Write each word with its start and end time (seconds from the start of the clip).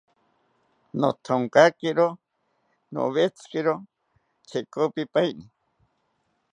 Nothonkakiro 0.99 2.07
nowetziro 2.93 3.75
chekopipaeni 4.47 5.45